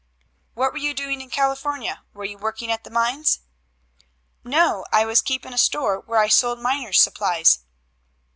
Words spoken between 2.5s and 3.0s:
at the